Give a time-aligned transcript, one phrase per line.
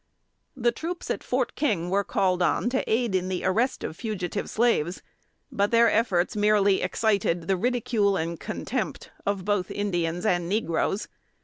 [0.65, 4.49] ]The troops at Fort King were called on to aid in the arrest of fugitive
[4.49, 5.03] slaves;
[5.51, 11.07] but their efforts merely excited the ridicule and contempt of both Indiana and negroes.